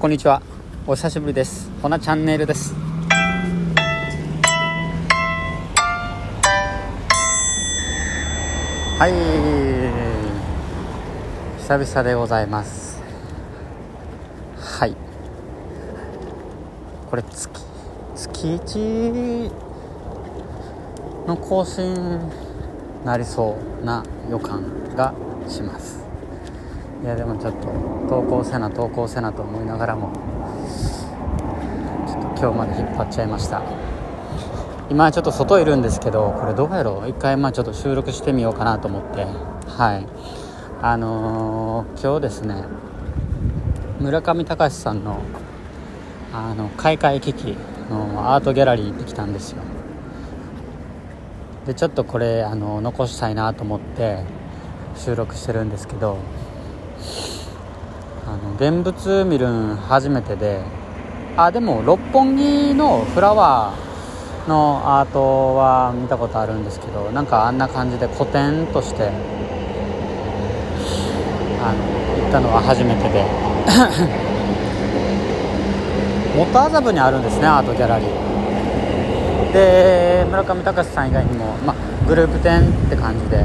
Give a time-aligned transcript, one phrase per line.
[0.00, 0.40] こんにちは。
[0.86, 1.68] お久しぶりです。
[1.82, 2.72] こなチャンネルです。
[8.96, 9.12] はい。
[11.58, 13.02] 久々でございます。
[14.56, 14.94] はい。
[17.10, 17.50] これ月
[18.14, 19.50] 月1
[21.26, 22.20] の更新
[23.04, 25.12] なりそうな予感が
[25.48, 26.07] します。
[27.02, 27.68] いやでもちょっと
[28.08, 30.12] 投稿せな投稿せなと思いながらも
[32.06, 33.62] ちょっと今日まで引っ張っちゃいました。
[34.90, 37.08] 今ちょっと外いるんですけどこれどうやろう？
[37.08, 39.26] 一回まあちょっと収録してみようかなと思って。
[39.70, 40.06] はい。
[40.80, 42.64] あのー、今日ですね
[44.00, 45.20] 村上隆さんの
[46.32, 47.56] あの開会危機
[47.90, 49.62] のアートギャラリー行ってきたんですよ。
[51.66, 54.24] でちょっとこれあの残したいなと思って
[54.96, 56.18] 収録してるんですけど
[58.26, 60.62] あの現物見るん初めてで
[61.36, 69.10] あでも六本木のフラワーのアートは見たことあるんですけどなんかあんな感じで古典として
[71.62, 73.24] あの行ったのは初めてで。
[76.38, 79.52] 元麻布にあるんですねアートギャラリー。
[79.52, 81.74] で村上隆さん以外にも、ま、
[82.06, 83.44] グループ展って感じで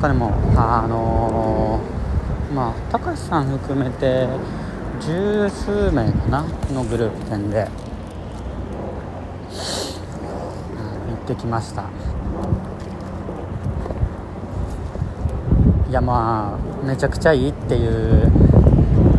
[0.00, 1.95] 他にもあのー
[2.54, 4.28] まあ高橋さん含めて
[5.00, 7.68] 十数名かなのグループ展で、
[11.08, 11.84] 行ってきました。
[15.88, 18.32] いやまあめちゃくちゃいいっていう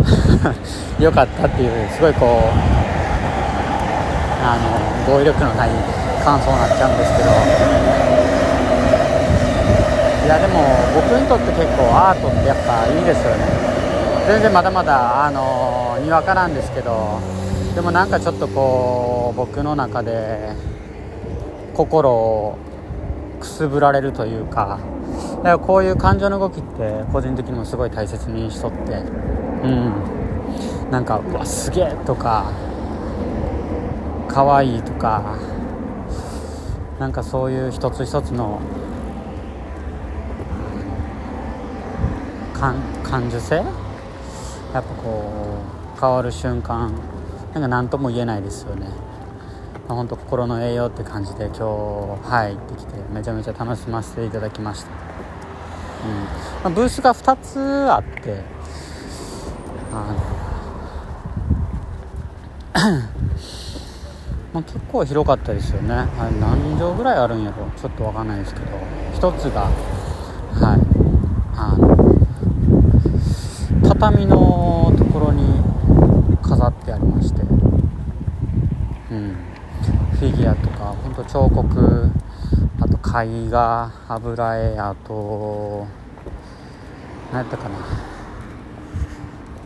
[1.00, 2.30] 良かったっていうすごいこう
[4.44, 4.58] あ
[5.08, 5.69] の語彙力のない
[6.23, 8.27] 感想になっちゃうんですけど。
[10.28, 10.59] いやでも
[10.94, 13.45] 僕にとって結構アートってやっぱいいですよね。
[14.28, 17.22] 全然まだまだあのにわかなんですけど
[17.75, 20.52] でもなんかちょっとこう僕の中で
[21.73, 22.57] 心を
[23.40, 24.79] くすぶられるというか
[25.38, 28.78] だからこういう感情の動きって個人的にもすごい大切にしとって
[29.63, 29.94] うん。
[30.91, 32.51] なんかうわすげえとか
[34.28, 35.38] かわいいとか
[37.00, 38.59] なんかそういう一つ一つの
[42.59, 42.75] 感
[43.29, 43.63] 受性？
[44.73, 45.62] やっぱこ
[45.95, 46.91] う変わる瞬間
[47.53, 48.88] なんか何とも言えないですよね。
[49.88, 51.62] 本当心の栄養って感じで今日
[52.29, 54.95] はい行ってきてめちゃめちゃ楽しませていただきました、うん。
[54.95, 55.01] ま
[56.66, 57.57] あ、ブースが2つ
[57.90, 58.41] あって
[59.94, 60.19] あの
[64.53, 66.07] まあ、結構広かったですよね、はい、
[66.39, 67.56] 何畳ぐらいあるんやろ？
[67.79, 68.66] ちょっと分かんないですけど。
[69.31, 69.69] 1つがは
[70.75, 70.79] い
[71.56, 71.95] あの
[74.00, 75.59] 畳のところに
[76.44, 77.46] 飾ってありまして、う
[79.16, 79.35] ん、
[80.19, 82.12] フィギュアとかほんと彫刻
[82.80, 85.88] あと絵画油絵あと
[87.31, 87.80] 何やったかな。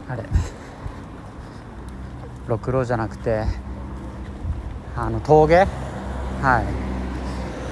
[0.08, 0.24] あれ。
[2.48, 3.44] ろくろじゃなくて
[4.96, 5.58] あの峠？
[5.58, 5.68] はい。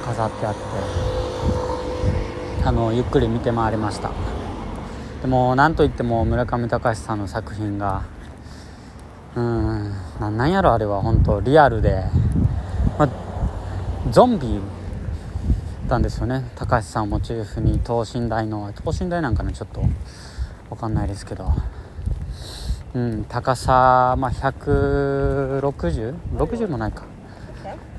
[0.06, 0.60] 飾ってあって。
[2.66, 4.12] あのゆっくり見て回りました。
[5.22, 8.04] でも何といっても村上隆さんの作品が
[9.36, 12.04] うんなんやろあれは本当リアルで、
[12.98, 13.08] ま
[14.12, 14.60] ゾンビ
[15.88, 16.44] なんですよね。
[16.56, 19.82] 高橋さんをモチーフに等身大の等身大なんかねちょっと。
[20.70, 21.52] 分かんないですけど、
[22.94, 27.06] うん、高さ、まあ、16060もないか、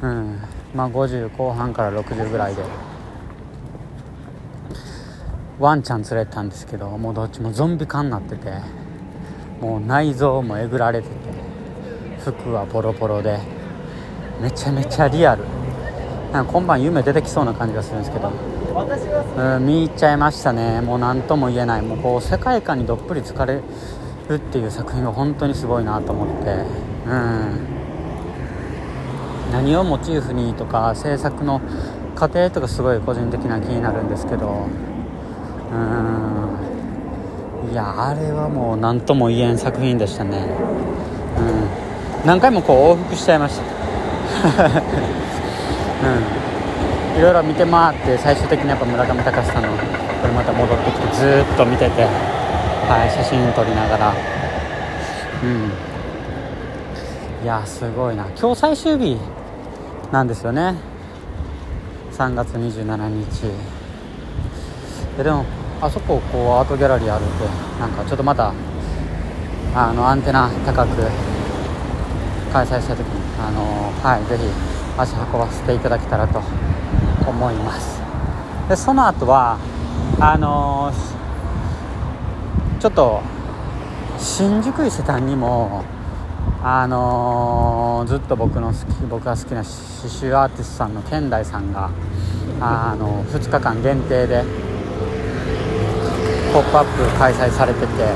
[0.03, 0.39] うん
[0.73, 2.63] まあ、50後半から60ぐらいで。
[5.61, 8.51] ワンちゃん連れてたんですけどもうどっちもゾンビ化になってて
[9.61, 11.15] もう内臓もえぐられてて
[12.25, 13.39] 服はボロボロで
[14.41, 15.45] めちゃめちゃリアル。
[16.33, 18.31] なんか今晩夢出てきそうな感じがするんですけど。
[19.37, 20.81] うん見入っちゃいましたね。
[20.81, 21.83] もう何とも言えない。
[21.83, 23.61] もうこう世界観にどっぷり疲れ
[24.29, 26.65] るっていう作品が本当にすごいなと思って。
[27.07, 27.59] うん。
[29.53, 31.61] 何をモチーフにとか制作の
[32.15, 34.69] 過程とかすごい個人的な気になるんですけど。
[35.73, 37.73] うん。
[37.73, 40.39] いやあれはもう何とも言えん作品でしたね。
[41.39, 42.27] うん。
[42.27, 43.63] 何回もこう往復しちゃいました。
[47.15, 47.19] うん。
[47.19, 49.75] いろいろ見て回って最終的にやっぱ村上隆さんのこ
[50.27, 54.15] れまた戻ってきてずっと見ててはい写真撮りながら。
[55.43, 55.71] うん。
[57.45, 58.27] いやすごいな。
[58.39, 59.17] 今日最終日
[60.13, 60.75] なんですよね。
[62.13, 63.80] 3月27日。
[65.17, 65.45] ででも
[65.81, 67.45] あそここうアートギャラリーあるんで
[67.79, 68.53] なんかちょっとまた
[69.75, 70.97] あのアンテナ高く
[72.53, 74.45] 開催した時にあのはいぜひ
[74.99, 76.43] 足運ばせていただけたらと
[77.27, 78.01] 思います。
[78.69, 79.59] でその後は
[80.21, 80.93] あの
[82.79, 83.21] ちょっと
[84.19, 85.85] 新宿伊勢丹にも
[86.63, 89.71] あのー、ずっと僕の好き僕が好きな刺
[90.09, 91.91] 繍アーティストさんの健大さんが、
[92.61, 94.45] あのー、2日間限定で
[96.53, 98.15] 「ポップアップ開催されてて。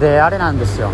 [0.00, 0.90] であれなんですよ。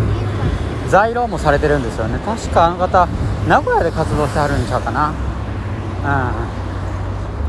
[0.89, 2.19] 在廊もされてるんですよね。
[2.25, 3.07] 確かあの方
[3.47, 5.09] 名古屋で活動してはるんちゃうかな。
[5.09, 5.11] う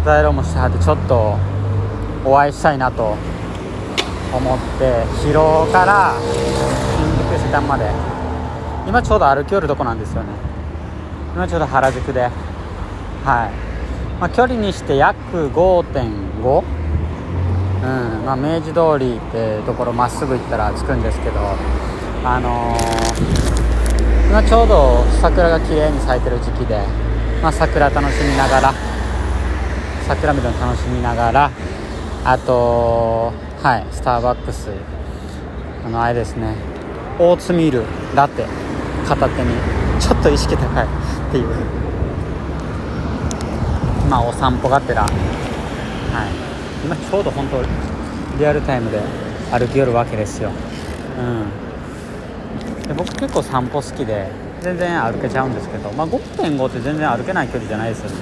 [0.03, 0.05] ん。
[0.05, 1.37] 在廊もしてはってちょっと
[2.25, 3.17] お会いしたいなと
[4.33, 6.15] 思って広尾から
[6.97, 7.91] 新宿伊勢丹まで。
[8.87, 10.29] 今ちょうど歩き寄るとこなんですよね。
[11.35, 12.31] 今ちょうど原宿で。
[13.25, 13.51] はい、
[14.21, 16.78] まあ、距離にして約5.5
[17.83, 17.87] う
[18.23, 21.39] んまあ、明治通りってところまっすぐ行ったら着くんですけど
[22.25, 26.81] あのー、今ちょうど桜が綺麗に咲いてる時期で、
[27.43, 28.75] まあ、桜楽しみながら
[30.07, 31.51] 桜見るの楽しみながら
[32.25, 33.33] あと
[33.63, 34.71] はいスターバックス
[35.85, 36.55] あのあれですね
[37.19, 37.85] オーツミール
[38.15, 38.45] ラテ
[39.07, 39.51] 片手に
[40.01, 41.89] ちょっと意識高いっていう。
[44.09, 46.48] まあお散歩がてらはい。
[46.85, 47.63] 今ちょうど本当
[48.39, 49.01] リアルタイムで
[49.51, 50.51] 歩き寄るわけですよ。
[51.19, 51.47] うん。
[52.87, 54.31] で僕結構散歩好きで
[54.61, 58.17] 全然歩けちゃうんですけど、まあ、5.5って全然歩けない距離じゃないですよね。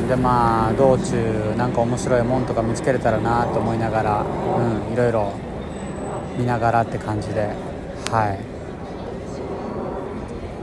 [0.00, 0.08] うん。
[0.08, 5.32] でまあ道中なんか面白いもんとか見つけれたらなと思いながらうんいろいろ
[6.38, 7.50] 見ながらって感じで
[8.10, 8.38] はい。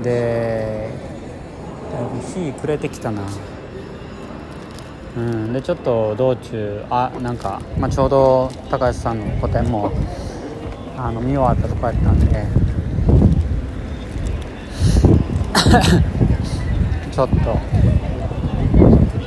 [0.03, 0.89] で
[2.35, 3.21] 日暮れてきたな。
[5.17, 5.53] うん。
[5.53, 9.91] でちょっと道中あなんか、まあ、ちょうど高橋さんの個展も
[10.97, 12.47] あの見終わったとこやったんで。
[17.11, 17.35] ちょっと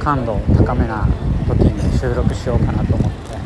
[0.02, 1.06] 感度高めな
[1.46, 3.36] 時に収録しようかなと思って。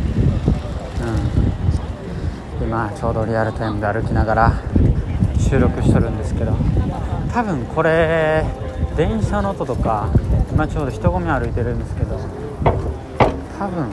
[2.61, 2.67] うん。
[2.67, 4.53] 今ちょうどリアルタイムで歩きながら
[5.39, 6.55] 収録しとるんですけど。
[7.33, 8.47] 多分これ
[8.97, 10.09] 電車の音とか
[10.57, 12.19] 今ちょうど人混み歩いてるんですけど
[13.59, 13.91] 多分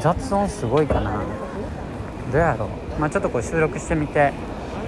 [0.00, 1.22] 雑音すごいかな。
[2.32, 2.98] どうやろう。
[2.98, 4.32] まあちょっとこう収録してみて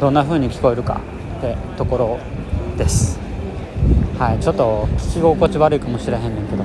[0.01, 1.03] どんな風に聞こえるか
[1.37, 2.19] ってところ
[2.79, 3.19] です。
[4.19, 6.65] はいちょっと聞き心地悪いかもしれへんねんけど。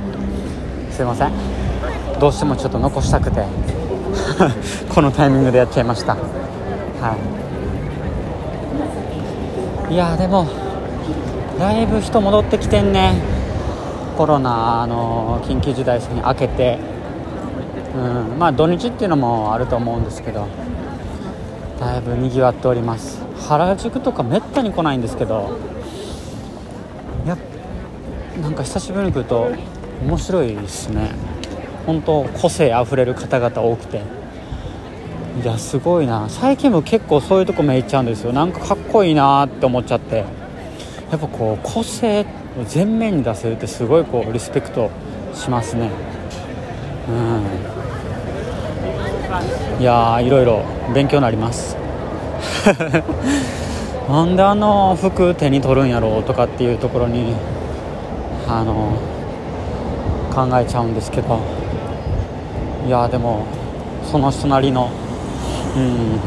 [0.89, 1.33] すいません。
[2.21, 3.43] どうしてもちょっと残したくて
[4.95, 6.13] このタイミングでやっちゃいました。
[6.13, 7.17] は
[9.89, 9.93] い。
[9.93, 10.47] いやでも
[11.59, 13.36] だいぶ人戻ってきてんね。
[14.17, 16.79] コロナの緊急事態宣言明けて、
[17.95, 17.99] う
[18.35, 20.47] ん、まあ土日っていうのもあると思うんですけど
[21.79, 23.21] だいぶにぎわっております。
[23.47, 25.59] 原宿とかめったに来ないんですけど
[27.27, 27.37] や
[28.41, 29.51] なんか久しぶりに来ると
[30.03, 31.11] 面白いですね。
[31.85, 34.01] 本当個性あふれる方々多くて。
[35.43, 36.25] いやすごいな。
[36.29, 38.33] 最近も結構そういうとこ目いっちゃうんですよ。
[38.33, 40.25] なんかかっこいいなって思っちゃって。
[41.11, 42.25] やっぱこう個性を
[42.65, 44.89] 前面に出せるってすごいこうリスペクト
[45.33, 45.91] しますね。
[47.07, 47.11] う
[49.79, 49.81] ん。
[49.81, 50.63] いやいろいろ
[50.93, 51.77] 勉強になります。
[54.09, 57.35] なんであの服手に取るんやろうとかっていうところに
[58.47, 58.93] あの
[60.33, 61.39] 考えちゃうんですけど。
[62.87, 63.43] いやでも
[64.09, 64.89] その人なりの
[65.75, 66.19] うん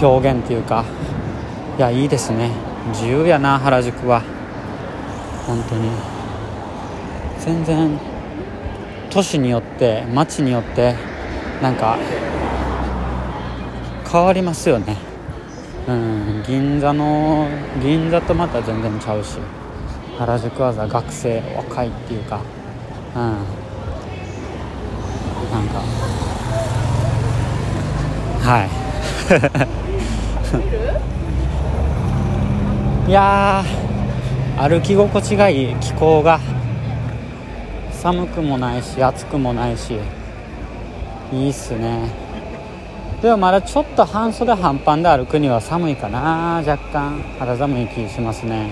[0.00, 0.84] 表現っていうか。
[1.78, 2.50] いやいいですね。
[2.92, 4.22] 自由やな原宿は。
[5.46, 5.90] 本当に。
[7.40, 7.98] 全然
[9.10, 10.94] 都市によって街によって
[11.60, 11.98] なんか
[14.10, 14.96] 変わりますよね。
[15.88, 17.48] うん銀座の
[17.82, 19.38] 銀座とまた全然ちゃうし
[20.16, 22.40] 原宿は学生若いっていうか
[23.16, 23.22] うん。
[23.22, 23.32] な
[25.60, 25.80] んか
[28.40, 28.64] は
[33.06, 33.10] い。
[33.10, 33.64] いや
[34.58, 36.38] 歩き心地がいい気候が
[37.90, 39.96] 寒くもないし暑くもないし
[41.32, 42.10] いいっすね。
[43.22, 46.62] でもまだちょっと半袖半パンで歩くには寒いかな。
[46.66, 48.68] 若干肌寒い気しますね。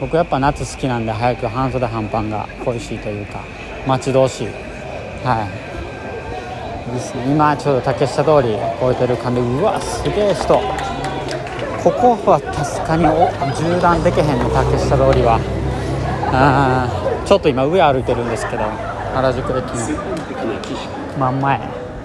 [0.00, 3.40] 僕やっぱ夏好きなんで早く半袖半パンが恋しいというか
[3.86, 4.48] 待ち遠しい。
[5.24, 5.48] は
[6.88, 6.92] い。
[6.92, 7.24] ですね。
[7.32, 10.60] 今ちょうど竹下通り越えてる感じうわすげえ人。
[11.82, 15.40] ここは確かに縦断できへんの竹下通りは。
[16.34, 16.88] あ
[17.26, 18.62] ちょっと今上歩いてるんですけど
[19.14, 19.66] 原宿駅の
[21.18, 21.60] 真ん前。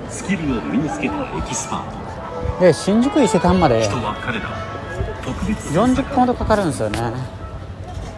[0.10, 2.62] スキルを身につけたエキスパート。
[2.62, 3.88] で新宿伊勢丹まで。
[5.74, 7.00] 40分ほどかかるんですよね。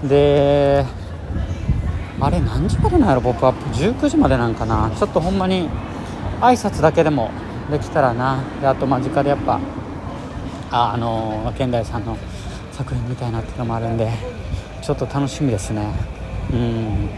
[0.04, 0.86] で
[2.22, 4.90] あれ何時までなんやろポップアップ？19時までなんかな。
[4.98, 5.70] ちょっとほんまに
[6.42, 7.32] 挨拶だけでも
[7.70, 8.44] できたらな。
[8.62, 9.60] であと間近でやっぱ
[10.72, 12.18] ああの現代さんの
[12.72, 14.12] 作品みたいなっていうのもあるんで
[14.82, 15.86] ちょっと楽しみですね。
[16.52, 17.10] うん。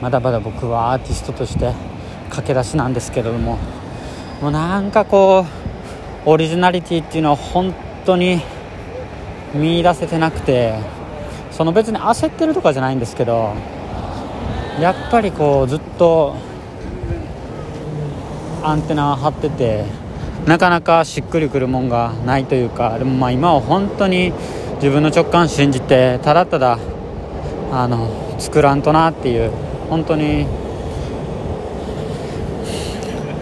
[0.00, 1.72] まだまだ僕はアーティストとして
[2.30, 3.58] 駆け出しなんですけれども
[4.40, 5.44] もうなんかこ
[6.24, 7.74] うオリジナリティっていうのは本
[8.04, 8.40] 当に
[9.54, 10.78] 見出せてなくて
[11.50, 13.54] その別に焦ってるとかじゃないんですけど
[14.80, 16.36] やっぱりこうずっと
[18.62, 19.84] アンテナ張ってて
[20.50, 24.32] なかなかしっくりくるもんがないというかでもまあ今は本当に
[24.82, 26.76] 自分の直感信じてただただ
[27.70, 29.52] あの作らんとなっていう
[29.88, 30.48] 本当に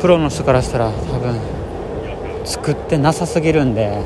[0.03, 1.41] プロの人からしたら多分
[2.45, 4.03] 作ってなさすぎるんで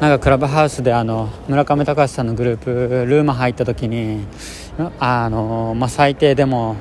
[0.00, 2.70] なんかクラブハウスであの村上隆さんのグループ
[3.06, 4.24] ルーム入った時に
[4.98, 6.76] あの、まあ、最低でも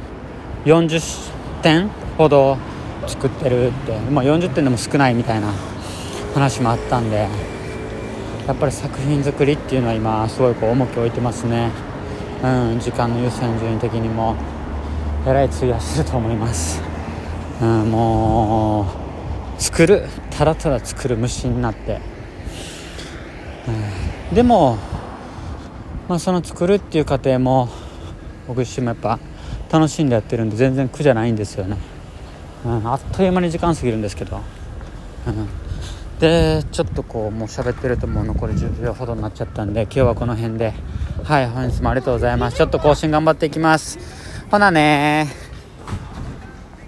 [0.63, 1.01] 40
[1.61, 2.70] 点ほど
[3.07, 5.51] 作ってるって、まあ、40点でも少ないみたいな
[6.33, 7.27] 話もあったんで
[8.47, 11.71] やっぱり作品作りっていうのは今すごいこう重きを置いてますね、
[12.43, 14.35] うん、時間の優先順位的にも
[15.25, 16.81] えらい費やしてると思います、
[17.61, 18.87] うん、も
[19.57, 22.01] う作るただただ作る虫になって、
[24.29, 24.77] うん、でも、
[26.09, 27.69] まあ、その作るっていう過程も
[28.47, 29.19] 僕自身もやっぱ
[29.71, 31.77] 楽しんでやってるんで全然苦じゃないんですよね、
[32.65, 34.39] うん、あっという間に時間過ぎるんですけど、
[35.27, 35.47] うん、
[36.19, 40.73] でちょっとこうもう喋ってるともう残り10秒ほどになっちゃったんで今日はこの辺で。
[41.23, 42.57] はい本日もありがとうございます。
[42.57, 43.99] ちょっと更新頑張っていきます。
[44.49, 45.40] ほなね